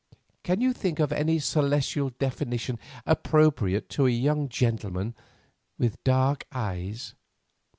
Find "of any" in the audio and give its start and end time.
0.97-1.37